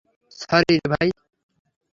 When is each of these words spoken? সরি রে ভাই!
সরি 0.39 0.75
রে 0.79 0.87
ভাই! 0.91 1.09